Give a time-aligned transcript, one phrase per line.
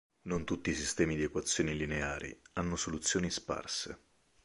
[0.23, 3.99] Non tutti i sistemi di equazioni lineari hanno soluzioni sparse.